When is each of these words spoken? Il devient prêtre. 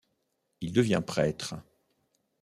Il 0.61 0.71
devient 0.73 1.03
prêtre. 1.05 1.53